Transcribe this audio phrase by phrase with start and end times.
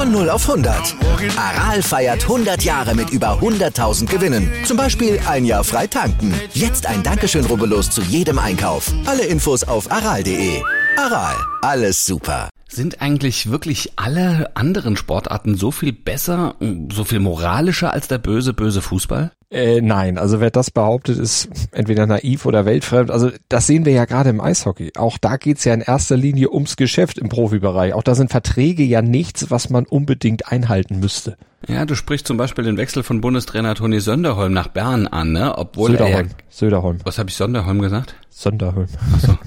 [0.00, 0.96] Von 0 auf 100.
[1.36, 4.50] Aral feiert 100 Jahre mit über 100.000 Gewinnen.
[4.64, 6.32] Zum Beispiel ein Jahr frei tanken.
[6.54, 8.90] Jetzt ein Dankeschön, rubbellos zu jedem Einkauf.
[9.04, 10.62] Alle Infos auf aral.de.
[10.96, 12.48] Aral, alles super.
[12.66, 16.54] Sind eigentlich wirklich alle anderen Sportarten so viel besser,
[16.90, 19.32] so viel moralischer als der böse, böse Fußball?
[19.52, 23.10] Äh, nein, also wer das behauptet, ist entweder naiv oder weltfremd.
[23.10, 24.92] Also das sehen wir ja gerade im Eishockey.
[24.96, 27.92] Auch da geht's ja in erster Linie ums Geschäft im Profibereich.
[27.94, 31.36] Auch da sind Verträge ja nichts, was man unbedingt einhalten müsste.
[31.66, 35.58] Ja, du sprichst zum Beispiel den Wechsel von Bundestrainer Toni Sönderholm nach Bern an, ne?
[35.58, 36.28] Obwohl Söderholm.
[36.28, 36.44] er...
[36.48, 36.98] Söderholm.
[37.02, 38.14] Was habe ich Sonderholm gesagt?
[38.30, 38.86] Sonderholm.
[39.16, 39.38] Ach so.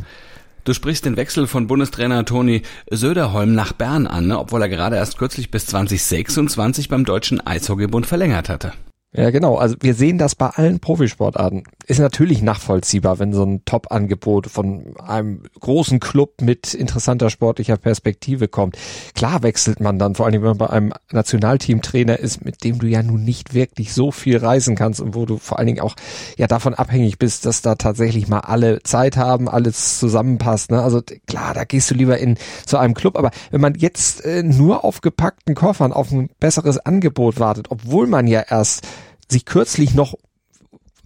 [0.65, 4.39] Du sprichst den Wechsel von Bundestrainer Toni Söderholm nach Bern an, ne?
[4.39, 8.73] obwohl er gerade erst kürzlich bis 2026 beim Deutschen Eishockeybund verlängert hatte.
[9.15, 9.55] Ja, genau.
[9.55, 11.63] Also wir sehen das bei allen Profisportarten.
[11.85, 18.47] Ist natürlich nachvollziehbar, wenn so ein Top-Angebot von einem großen Club mit interessanter sportlicher Perspektive
[18.47, 18.77] kommt.
[19.15, 22.87] Klar wechselt man dann, vor allem wenn man bei einem Nationalteamtrainer ist, mit dem du
[22.87, 25.95] ja nun nicht wirklich so viel reisen kannst und wo du vor allen Dingen auch
[26.37, 30.71] ja davon abhängig bist, dass da tatsächlich mal alle Zeit haben, alles zusammenpasst.
[30.71, 30.81] Ne?
[30.81, 33.17] Also klar, da gehst du lieber in zu einem Club.
[33.17, 38.07] Aber wenn man jetzt äh, nur auf gepackten Koffern auf ein besseres Angebot wartet, obwohl
[38.07, 38.87] man ja erst
[39.29, 40.15] sich kürzlich noch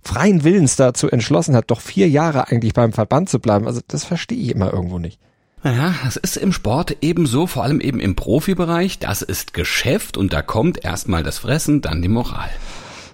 [0.08, 3.68] freien Willens dazu entschlossen hat, doch vier Jahre eigentlich beim Verband zu bleiben.
[3.68, 5.20] Also das verstehe ich immer irgendwo nicht.
[5.64, 9.00] Naja, das ist im Sport ebenso, vor allem eben im Profibereich.
[9.00, 12.50] Das ist Geschäft und da kommt erstmal das Fressen, dann die Moral.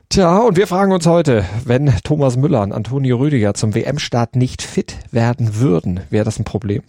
[0.09, 4.61] Tja, und wir fragen uns heute, wenn Thomas Müller und Antonio Rüdiger zum WM-Start nicht
[4.61, 6.83] fit werden würden, wäre das ein Problem?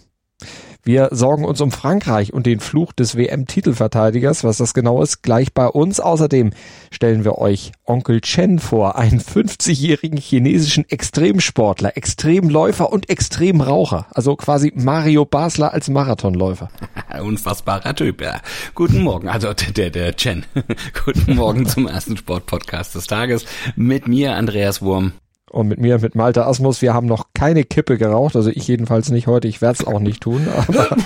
[0.86, 4.44] Wir sorgen uns um Frankreich und den Fluch des WM-Titelverteidigers.
[4.44, 5.98] Was das genau ist, gleich bei uns.
[5.98, 6.50] Außerdem
[6.90, 14.08] stellen wir euch Onkel Chen vor, einen 50-jährigen chinesischen Extremsportler, Extremläufer und Extremraucher.
[14.10, 16.68] Also quasi Mario Basler als Marathonläufer.
[17.22, 18.42] Unfassbarer Typ, ja.
[18.74, 20.44] Guten Morgen, also der, der Chen.
[21.04, 25.12] Guten Morgen zum ersten Sportpodcast des Tages mit mir, Andreas Wurm
[25.54, 26.82] und mit mir, mit Malte Asmus.
[26.82, 29.48] Wir haben noch keine Kippe geraucht, also ich jedenfalls nicht heute.
[29.48, 30.48] Ich werde es auch nicht tun.
[30.48, 30.96] Aber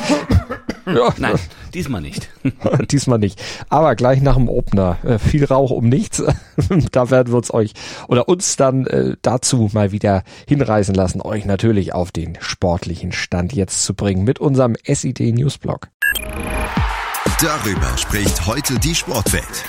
[0.86, 1.14] ja.
[1.18, 1.38] Nein,
[1.74, 2.30] diesmal nicht.
[2.90, 3.40] diesmal nicht.
[3.68, 4.96] Aber gleich nach dem Opener.
[5.04, 6.22] Äh, viel Rauch um nichts.
[6.92, 7.74] da werden wir uns euch
[8.08, 13.52] oder uns dann äh, dazu mal wieder hinreißen lassen, euch natürlich auf den sportlichen Stand
[13.52, 15.88] jetzt zu bringen mit unserem SID Newsblog.
[17.40, 19.64] Darüber spricht heute die Sportwelt.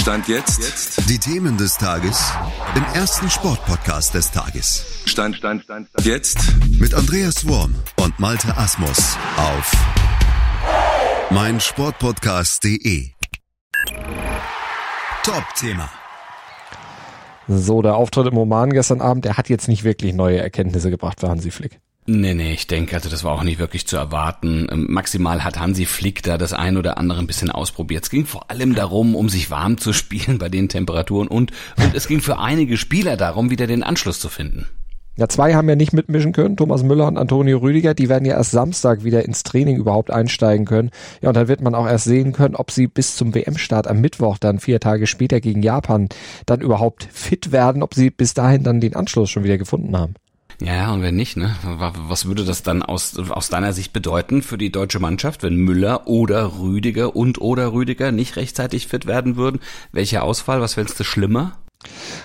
[0.00, 1.10] Stand jetzt.
[1.10, 2.32] Die Themen des Tages
[2.74, 5.02] im ersten Sportpodcast des Tages.
[5.04, 6.06] Stand, Stand, Stand, Stand.
[6.06, 6.38] Jetzt.
[6.80, 9.72] Mit Andreas Worm und Malte Asmus auf
[11.30, 13.10] meinsportpodcast.de.
[15.22, 15.90] Top-Thema.
[17.46, 21.20] So, der Auftritt im Oman gestern Abend, der hat jetzt nicht wirklich neue Erkenntnisse gebracht
[21.20, 21.78] für Hansi Flick.
[22.12, 24.66] Nee, nee, ich denke, also das war auch nicht wirklich zu erwarten.
[24.68, 28.02] Ähm, maximal hat Hansi Flick da das ein oder andere ein bisschen ausprobiert.
[28.02, 31.94] Es ging vor allem darum, um sich warm zu spielen bei den Temperaturen und, und
[31.94, 34.66] es ging für einige Spieler darum, wieder den Anschluss zu finden.
[35.18, 37.94] Ja, zwei haben ja nicht mitmischen können, Thomas Müller und Antonio Rüdiger.
[37.94, 40.90] Die werden ja erst Samstag wieder ins Training überhaupt einsteigen können.
[41.22, 44.00] Ja, und dann wird man auch erst sehen können, ob sie bis zum WM-Start am
[44.00, 46.08] Mittwoch, dann vier Tage später gegen Japan,
[46.46, 50.14] dann überhaupt fit werden, ob sie bis dahin dann den Anschluss schon wieder gefunden haben.
[50.60, 51.56] Ja, und wenn nicht, ne?
[51.62, 56.06] Was würde das dann aus, aus deiner Sicht bedeuten für die deutsche Mannschaft, wenn Müller
[56.06, 59.60] oder Rüdiger und oder Rüdiger nicht rechtzeitig fit werden würden?
[59.92, 60.60] Welcher Ausfall?
[60.60, 61.56] Was fändest du schlimmer?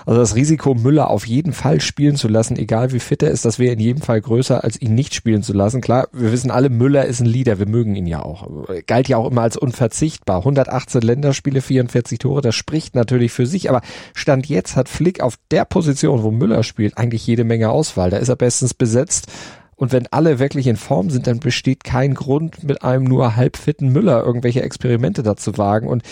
[0.06, 3.44] Also das Risiko, Müller auf jeden Fall spielen zu lassen, egal wie fit er ist,
[3.44, 5.82] das wäre in jedem Fall größer, als ihn nicht spielen zu lassen.
[5.82, 8.48] Klar, wir wissen alle, Müller ist ein Leader, wir mögen ihn ja auch.
[8.86, 10.40] Galt ja auch immer als unverzichtbar.
[10.40, 13.82] 118 Länderspiele, 44 Tore, das spricht natürlich für sich, aber
[14.14, 18.12] Stand jetzt hat Flick auf der Position, wo Müller spielt, eigentlich jede Menge Auswahl.
[18.12, 19.28] Da ist er bestens besetzt.
[19.76, 23.92] Und wenn alle wirklich in Form sind, dann besteht kein Grund, mit einem nur halbfitten
[23.92, 25.88] Müller irgendwelche Experimente dazu wagen.
[25.88, 26.04] Und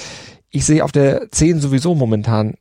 [0.50, 2.56] ich sehe auf der 10 sowieso momentan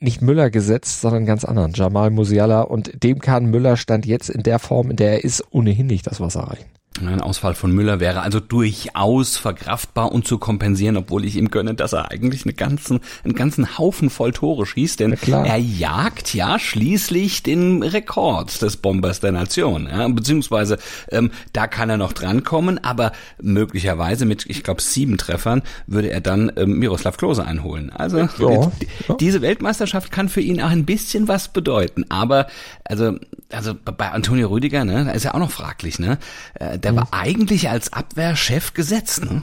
[0.00, 2.62] nicht Müller gesetzt, sondern ganz anderen, Jamal Musiala.
[2.62, 6.06] Und dem kann Müller Stand jetzt in der Form, in der er ist, ohnehin nicht
[6.06, 6.66] das Wasser reichen.
[7.06, 11.74] Ein Ausfall von Müller wäre also durchaus verkraftbar und zu kompensieren, obwohl ich ihm gönne,
[11.74, 16.58] dass er eigentlich eine ganzen, einen ganzen Haufen voll Tore schießt, denn er jagt ja
[16.58, 20.78] schließlich den Rekord des Bombers der Nation, ja, beziehungsweise
[21.10, 26.20] ähm, da kann er noch drankommen, aber möglicherweise mit, ich glaube, sieben Treffern würde er
[26.20, 27.90] dann ähm, Miroslav Klose einholen.
[27.90, 29.14] Also ja, ja.
[29.20, 32.46] diese Weltmeisterschaft kann für ihn auch ein bisschen was bedeuten, aber
[32.84, 33.18] also
[33.52, 36.18] also bei Antonio Rüdiger, ne, da ist ja auch noch fraglich, ne?
[36.54, 36.96] Äh, der mhm.
[36.96, 39.42] war eigentlich als Abwehrchef gesetzt, ne?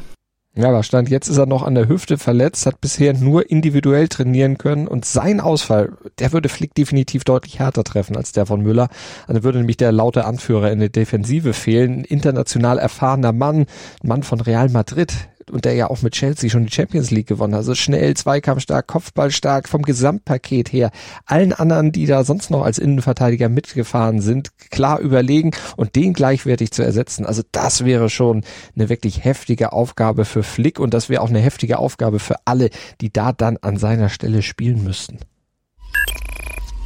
[0.57, 4.07] Ja, aber Stand jetzt ist er noch an der Hüfte verletzt, hat bisher nur individuell
[4.07, 8.61] trainieren können und sein Ausfall, der würde Flick definitiv deutlich härter treffen als der von
[8.61, 8.87] Müller.
[9.27, 13.65] Also würde nämlich der laute Anführer in der Defensive fehlen, international erfahrener Mann,
[14.01, 17.53] Mann von Real Madrid, und der ja auch mit Chelsea schon die Champions League gewonnen
[17.53, 17.59] hat.
[17.59, 20.91] Also schnell, zweikampfstark, Kopfballstark vom Gesamtpaket her.
[21.25, 26.71] Allen anderen, die da sonst noch als Innenverteidiger mitgefahren sind, klar überlegen und den gleichwertig
[26.71, 27.25] zu ersetzen.
[27.25, 28.43] Also das wäre schon
[28.75, 32.69] eine wirklich heftige Aufgabe für Flick und das wäre auch eine heftige Aufgabe für alle,
[32.99, 35.19] die da dann an seiner Stelle spielen müssten.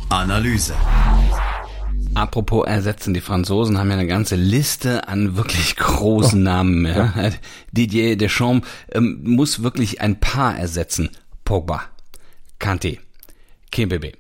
[0.10, 0.75] Analyse.
[2.19, 6.86] Apropos ersetzen, die Franzosen haben ja eine ganze Liste an wirklich großen oh, Namen.
[6.86, 7.13] Ja.
[7.16, 7.30] ja.
[7.71, 11.12] Didier Deschamps ähm, muss wirklich ein paar ersetzen.
[11.45, 11.83] Pogba,
[12.60, 13.00] Kanté,
[13.71, 14.12] Kimpembe,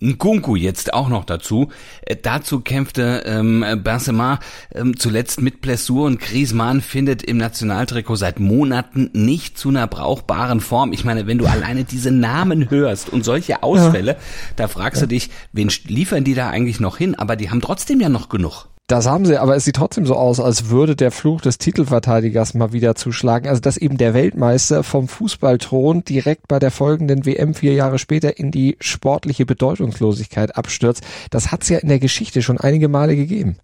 [0.00, 1.68] Nkunku jetzt auch noch dazu.
[2.02, 4.38] Äh, dazu kämpfte ähm, Benzema
[4.74, 10.60] ähm, zuletzt mit Blessur und Griezmann findet im Nationaltrikot seit Monaten nicht zu einer brauchbaren
[10.60, 10.92] Form.
[10.92, 14.18] Ich meine, wenn du alleine diese Namen hörst und solche Ausfälle, ja.
[14.56, 15.06] da fragst ja.
[15.06, 17.14] du dich, wen liefern die da eigentlich noch hin?
[17.14, 18.68] Aber die haben trotzdem ja noch genug.
[18.86, 22.54] Das haben sie, aber es sieht trotzdem so aus, als würde der Fluch des Titelverteidigers
[22.54, 23.48] mal wieder zuschlagen.
[23.48, 28.38] Also dass eben der Weltmeister vom Fußballthron direkt bei der folgenden WM vier Jahre später
[28.38, 31.02] in die sportliche Bedeutungslosigkeit abstürzt.
[31.30, 33.56] Das hat es ja in der Geschichte schon einige Male gegeben.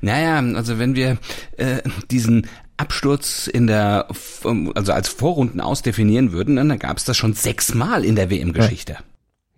[0.00, 1.18] Naja, also wenn wir
[1.56, 1.78] äh,
[2.10, 4.08] diesen Absturz in der,
[4.74, 8.94] also als Vorrunden ausdefinieren würden, dann gab es das schon sechsmal in der WM-Geschichte.
[8.94, 8.98] Ja.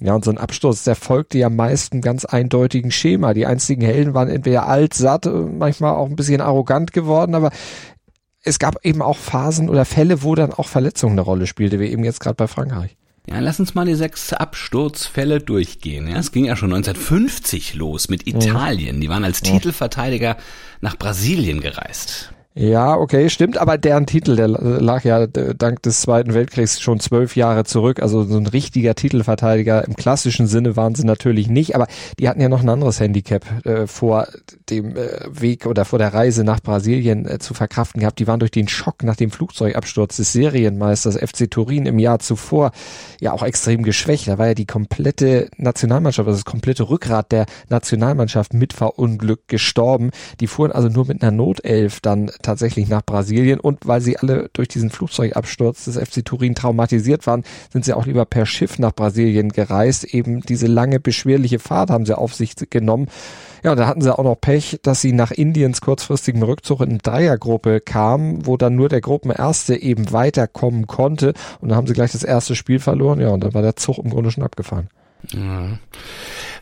[0.00, 3.35] Ja, und so ein Absturz, der folgte ja meist einem ganz eindeutigen Schema.
[3.35, 7.50] Die einzigen Helden waren entweder alt, satt, manchmal auch ein bisschen arrogant geworden, aber
[8.43, 11.88] es gab eben auch Phasen oder Fälle, wo dann auch Verletzungen eine Rolle spielte, wie
[11.88, 12.97] eben jetzt gerade bei Frankreich.
[13.29, 16.08] Ja, lass uns mal die sechs Absturzfälle durchgehen.
[16.08, 19.00] Ja, es ging ja schon 1950 los mit Italien.
[19.00, 20.37] Die waren als Titelverteidiger
[20.81, 22.32] nach Brasilien gereist.
[22.61, 27.35] Ja, okay, stimmt, aber deren Titel, der lag ja dank des Zweiten Weltkriegs schon zwölf
[27.35, 28.03] Jahre zurück.
[28.03, 31.87] Also so ein richtiger Titelverteidiger im klassischen Sinne waren sie natürlich nicht, aber
[32.19, 34.29] die hatten ja noch ein anderes Handicap äh, vor
[34.69, 38.19] dem äh, Weg oder vor der Reise nach Brasilien äh, zu verkraften gehabt.
[38.19, 42.73] Die waren durch den Schock nach dem Flugzeugabsturz des Serienmeisters FC Turin im Jahr zuvor
[43.23, 44.29] ja auch extrem geschwächt.
[44.29, 50.11] Da war ja die komplette Nationalmannschaft, also das komplette Rückgrat der Nationalmannschaft mit verunglückt gestorben.
[50.41, 54.50] Die fuhren also nur mit einer Notelf dann tatsächlich nach Brasilien und weil sie alle
[54.52, 58.93] durch diesen Flugzeugabsturz des FC Turin traumatisiert waren, sind sie auch lieber per Schiff nach
[58.93, 60.05] Brasilien gereist.
[60.05, 63.06] Eben diese lange beschwerliche Fahrt haben sie auf sich genommen.
[63.62, 66.99] Ja, und da hatten sie auch noch Pech, dass sie nach Indiens kurzfristigem Rückzug in
[66.99, 71.35] Dreiergruppe kamen, wo dann nur der Gruppenerste eben weiterkommen konnte.
[71.61, 73.20] Und da haben sie gleich das erste Spiel verloren.
[73.20, 74.88] Ja, und dann war der Zug im Grunde schon abgefahren.
[75.33, 75.79] Ja.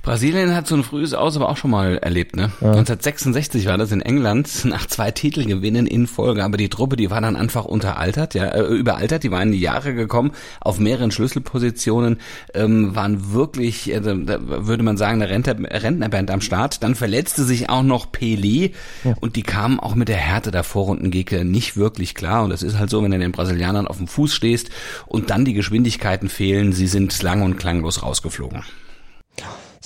[0.02, 2.50] Brasilien hat so ein frühes Aus aber auch schon mal erlebt, ne?
[2.60, 2.68] Ja.
[2.68, 7.20] 1966 war das in England nach zwei Titelgewinnen in Folge, aber die Truppe, die war
[7.20, 12.20] dann einfach unteraltert, ja, äh, überaltert, die waren in die Jahre gekommen, auf mehreren Schlüsselpositionen,
[12.54, 16.82] ähm, waren wirklich, äh, da würde man sagen, eine Rentner, Rentnerband am Start.
[16.82, 18.72] Dann verletzte sich auch noch Pelé
[19.04, 19.14] ja.
[19.20, 22.78] und die kamen auch mit der Härte der Vorrundengegner nicht wirklich klar und das ist
[22.78, 24.70] halt so, wenn du den Brasilianern auf dem Fuß stehst
[25.06, 28.47] und dann die Geschwindigkeiten fehlen, sie sind lang und klanglos rausgeflogen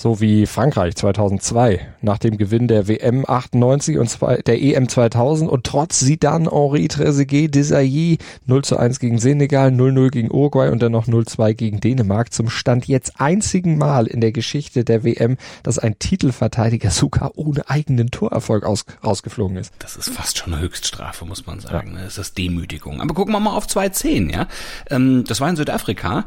[0.03, 5.63] so wie Frankreich 2002 nach dem Gewinn der WM 98 und der EM 2000 und
[5.63, 10.91] trotz Zidane, Henri Trezeguet, Desailly 0 zu 1 gegen Senegal, 0-0 gegen Uruguay und dann
[10.91, 15.79] noch 0-2 gegen Dänemark zum Stand jetzt einzigen Mal in der Geschichte der WM, dass
[15.79, 19.73] ein Titelverteidiger sogar ohne eigenen Torerfolg aus, rausgeflogen ist.
[19.79, 21.93] Das ist fast schon eine Höchststrafe, muss man sagen.
[21.95, 22.03] Ja.
[22.03, 22.99] Das ist Demütigung.
[22.99, 24.47] Aber gucken wir mal auf 2-10, ja.
[24.89, 26.25] Ähm, das war in Südafrika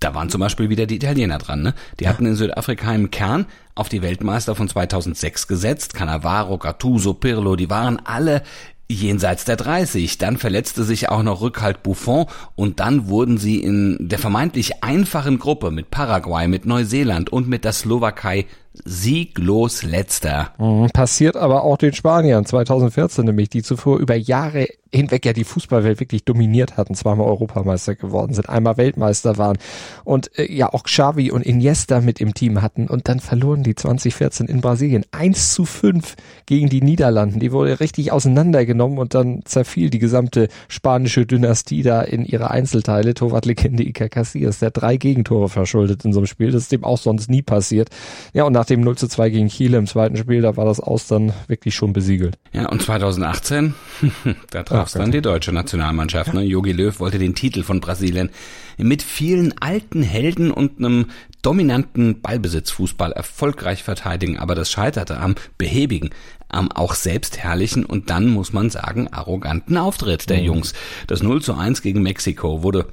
[0.00, 1.62] da waren zum Beispiel wieder die Italiener dran.
[1.62, 1.74] Ne?
[2.00, 5.94] Die hatten in Südafrika im Kern auf die Weltmeister von 2006 gesetzt.
[5.94, 8.42] Cannavaro, Gattuso, Pirlo, die waren alle
[8.90, 10.18] jenseits der 30.
[10.18, 12.26] Dann verletzte sich auch noch Rückhalt Buffon
[12.56, 17.64] und dann wurden sie in der vermeintlich einfachen Gruppe mit Paraguay, mit Neuseeland und mit
[17.64, 20.52] der Slowakei sieglos letzter.
[20.58, 25.44] Mhm, passiert aber auch den Spaniern 2014 nämlich, die zuvor über Jahre hinweg ja die
[25.44, 29.58] Fußballwelt wirklich dominiert hatten, zweimal Europameister geworden sind, einmal Weltmeister waren
[30.04, 33.74] und äh, ja auch Xavi und Iniesta mit im Team hatten und dann verloren die
[33.74, 37.40] 2014 in Brasilien 1 zu 5 gegen die Niederlanden.
[37.40, 43.14] Die wurde richtig auseinandergenommen und dann zerfiel die gesamte spanische Dynastie da in ihre Einzelteile.
[43.14, 46.50] Torwartlegende Iker Casillas, der drei Gegentore verschuldet in so einem Spiel.
[46.50, 47.90] Das ist dem auch sonst nie passiert.
[48.32, 50.80] Ja, und nach dem 0 zu 2 gegen Chile im zweiten Spiel, da war das
[50.80, 52.36] Aus dann wirklich schon besiegelt.
[52.52, 53.72] Ja, und 2018,
[54.50, 56.34] da traf es dann die deutsche Nationalmannschaft.
[56.34, 56.42] Ne?
[56.42, 58.28] Jogi Löw wollte den Titel von Brasilien
[58.76, 61.06] mit vielen alten Helden und einem
[61.40, 66.10] dominanten Ballbesitzfußball erfolgreich verteidigen, aber das scheiterte am behäbigen,
[66.50, 70.44] am auch selbstherrlichen und dann muss man sagen arroganten Auftritt der mhm.
[70.44, 70.74] Jungs.
[71.06, 72.92] Das 0 zu 1 gegen Mexiko wurde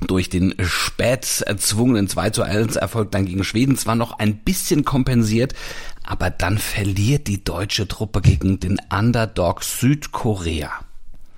[0.00, 4.84] durch den spät erzwungenen 2 zu 1 Erfolg dann gegen Schweden zwar noch ein bisschen
[4.84, 5.54] kompensiert,
[6.04, 10.70] aber dann verliert die deutsche Truppe gegen den Underdog Südkorea.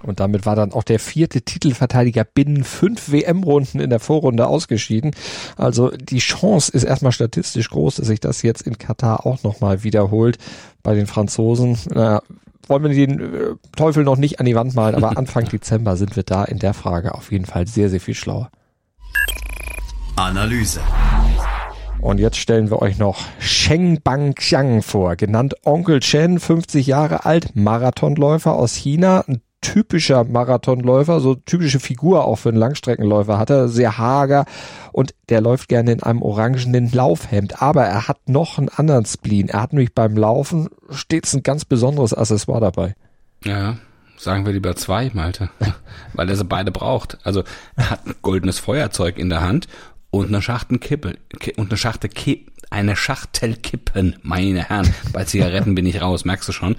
[0.02, 5.10] Und damit war dann auch der vierte Titelverteidiger binnen fünf WM-Runden in der Vorrunde ausgeschieden.
[5.56, 9.82] Also die Chance ist erstmal statistisch groß, dass sich das jetzt in Katar auch nochmal
[9.82, 10.38] wiederholt
[10.82, 11.78] bei den Franzosen.
[11.92, 12.22] Naja,
[12.68, 16.16] wollen wir den äh, Teufel noch nicht an die Wand malen, aber Anfang Dezember sind
[16.16, 18.50] wir da in der Frage auf jeden Fall sehr, sehr viel schlauer.
[20.16, 20.80] Analyse.
[22.00, 27.56] Und jetzt stellen wir euch noch Sheng Bangqiang vor, genannt Onkel Chen, 50 Jahre alt,
[27.56, 29.24] Marathonläufer aus China,
[29.72, 34.46] typischer Marathonläufer, so typische Figur auch für einen Langstreckenläufer hat er, sehr hager
[34.92, 39.48] und der läuft gerne in einem orangenen Laufhemd, aber er hat noch einen anderen Spleen.
[39.48, 42.94] Er hat nämlich beim Laufen stets ein ganz besonderes Accessoire dabei.
[43.44, 43.76] Ja,
[44.16, 45.50] sagen wir lieber zwei, Malte,
[46.14, 47.18] weil er sie beide braucht.
[47.24, 47.44] Also
[47.76, 49.68] er hat ein goldenes Feuerzeug in der Hand
[50.10, 51.16] und eine Schachtelkippe
[51.56, 52.08] und eine Schachtel
[52.70, 54.92] eine Schachtel Kippen, meine Herren.
[55.12, 56.76] Bei Zigaretten bin ich raus, merkst du schon.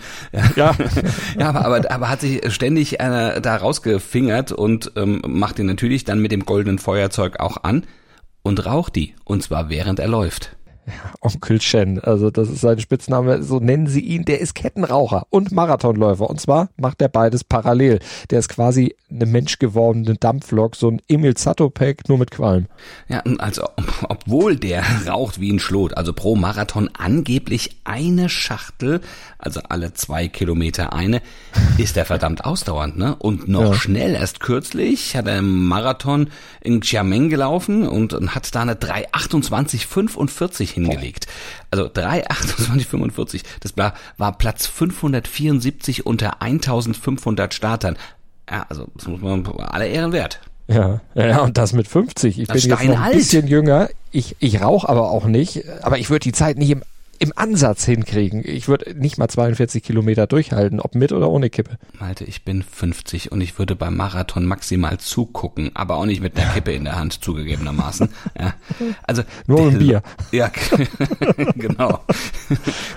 [0.55, 0.75] Ja,
[1.38, 6.03] ja aber, aber, aber hat sich ständig äh, da rausgefingert und ähm, macht ihn natürlich
[6.03, 7.86] dann mit dem goldenen Feuerzeug auch an
[8.43, 9.15] und raucht die.
[9.24, 10.55] Und zwar während er läuft.
[11.22, 14.25] Onkel Shen, also das ist sein Spitzname, so nennen sie ihn.
[14.25, 16.29] Der ist Kettenraucher und Marathonläufer.
[16.29, 18.00] Und zwar macht er beides parallel.
[18.29, 22.67] Der ist quasi eine menschgewordene Dampflok, so ein Emil Zatopek, nur mit Qualm.
[23.08, 23.67] Ja, also
[24.03, 29.01] obwohl der raucht wie ein Schlot, also pro Marathon angeblich eine Schachtel,
[29.38, 31.22] also alle zwei Kilometer eine,
[31.77, 33.15] ist er verdammt ausdauernd, ne?
[33.15, 33.74] Und noch ja.
[33.74, 36.29] schnell, erst kürzlich hat er im Marathon
[36.62, 41.27] in Xiamen gelaufen und hat da eine 3,28,45 hingelegt.
[41.71, 47.98] Also 3,28,45, das war Platz 574 unter 1500 Startern.
[48.50, 50.39] Ja, also das muss man alle Ehren wert.
[50.67, 52.39] Ja, ja, und das mit 50.
[52.39, 53.89] Ich das bin jetzt noch ein bisschen jünger.
[54.12, 55.63] Ich, ich rauche aber auch nicht.
[55.81, 56.83] Aber ich würde die Zeit nicht im
[57.19, 58.41] im Ansatz hinkriegen.
[58.45, 61.77] Ich würde nicht mal 42 Kilometer durchhalten, ob mit oder ohne Kippe.
[61.99, 66.39] Malte, ich bin 50 und ich würde beim Marathon maximal zugucken, aber auch nicht mit
[66.39, 68.09] einer Kippe in der Hand, zugegebenermaßen.
[68.39, 68.53] Ja.
[69.03, 70.01] Also nur ein Bier.
[70.31, 70.51] Ja,
[71.55, 71.99] genau.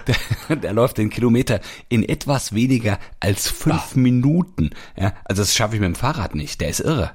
[0.07, 4.71] Der, der, läuft den Kilometer in etwas weniger als fünf Minuten.
[4.97, 6.61] Ja, also das schaffe ich mit dem Fahrrad nicht.
[6.61, 7.13] Der ist irre.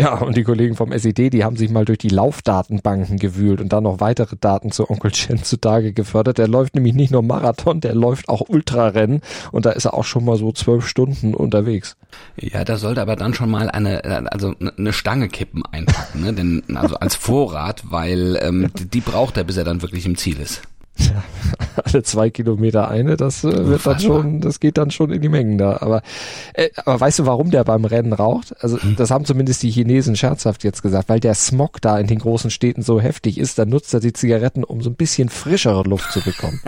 [0.00, 3.70] Ja, und die Kollegen vom SED, die haben sich mal durch die Laufdatenbanken gewühlt und
[3.70, 6.38] dann noch weitere Daten zu Onkel Chen zutage gefördert.
[6.38, 9.20] Der läuft nämlich nicht nur Marathon, der läuft auch Ultrarennen
[9.52, 11.98] und da ist er auch schon mal so zwölf Stunden unterwegs.
[12.36, 16.32] Ja, da sollte aber dann schon mal eine, also eine Stange kippen einpacken, ne?
[16.32, 20.40] Denn, also als Vorrat, weil ähm, die braucht er, bis er dann wirklich im Ziel
[20.40, 20.62] ist.
[20.98, 21.22] Ja,
[21.84, 25.28] alle zwei Kilometer eine, das äh, wird dann schon, das geht dann schon in die
[25.28, 25.78] Mengen da.
[25.80, 26.02] Aber,
[26.54, 28.54] äh, aber weißt du, warum der beim Rennen raucht?
[28.62, 28.96] Also hm.
[28.96, 32.50] das haben zumindest die Chinesen scherzhaft jetzt gesagt, weil der Smog da in den großen
[32.50, 36.12] Städten so heftig ist, dann nutzt er die Zigaretten, um so ein bisschen frischere Luft
[36.12, 36.60] zu bekommen.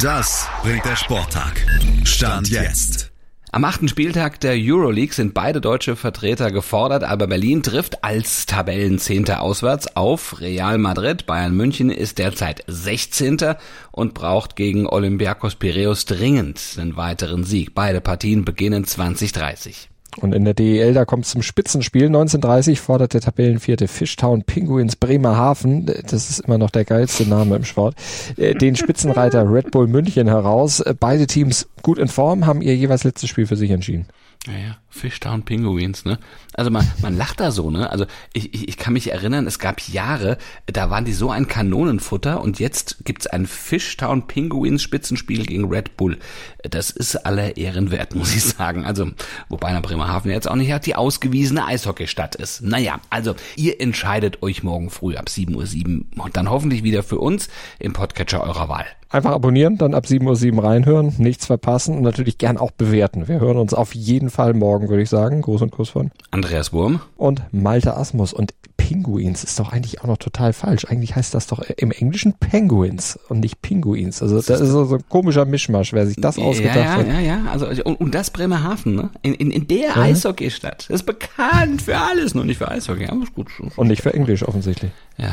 [0.00, 1.64] Das bringt der Sporttag.
[2.04, 3.13] Stand jetzt.
[3.54, 9.40] Am achten Spieltag der Euroleague sind beide deutsche Vertreter gefordert, aber Berlin trifft als Tabellenzehnter
[9.40, 11.24] auswärts auf Real Madrid.
[11.24, 13.54] Bayern München ist derzeit 16.
[13.92, 17.76] und braucht gegen Olympiakos Piraeus dringend einen weiteren Sieg.
[17.76, 19.88] Beide Partien beginnen 2030.
[20.20, 22.06] Und in der DEL, da kommt es zum Spitzenspiel.
[22.06, 27.64] 1930 fordert der Tabellenvierte Fishtown Penguins Bremerhaven, das ist immer noch der geilste Name im
[27.64, 27.96] Sport,
[28.36, 30.82] äh, den Spitzenreiter Red Bull München heraus.
[31.00, 34.06] Beide Teams gut in Form, haben ihr jeweils letztes Spiel für sich entschieden.
[34.46, 36.18] Naja, Fishtown Penguins, ne?
[36.54, 37.90] Also man, man lacht da so, ne?
[37.90, 41.48] Also ich, ich, ich kann mich erinnern, es gab Jahre, da waren die so ein
[41.48, 46.18] Kanonenfutter und jetzt gibt's ein Fishtown Penguins Spitzenspiel gegen Red Bull.
[46.62, 48.84] Das ist aller Ehren wert, muss ich sagen.
[48.84, 49.10] Also,
[49.48, 52.62] wobei nach Bremerhaven jetzt auch nicht die ausgewiesene Eishockeystadt ist.
[52.62, 57.18] Naja, also ihr entscheidet euch morgen früh ab 7.07 Uhr und dann hoffentlich wieder für
[57.18, 57.48] uns
[57.80, 58.86] im Podcatcher eurer Wahl.
[59.14, 63.28] Einfach abonnieren, dann ab 7.07 Uhr reinhören, nichts verpassen und natürlich gern auch bewerten.
[63.28, 65.42] Wir hören uns auf jeden Fall morgen, würde ich sagen.
[65.42, 68.32] Gruß und Kuss von Andreas Wurm und Malte Asmus.
[68.32, 70.84] Und Pinguins ist doch eigentlich auch noch total falsch.
[70.84, 74.20] Eigentlich heißt das doch im Englischen Penguins und nicht Pinguins.
[74.20, 77.06] Also das ist so ein komischer Mischmasch, wer sich das ausgedacht ja, ja, hat.
[77.06, 79.10] Ja, ja, also und, und das Bremerhaven, ne?
[79.22, 79.96] In, in, in der ja.
[79.96, 80.86] Eishockeystadt.
[80.90, 83.06] Das ist bekannt für alles, nur nicht für Eishockey.
[83.06, 83.48] Aber ist gut.
[83.76, 84.90] Und nicht für Englisch offensichtlich.
[85.16, 85.32] Ja.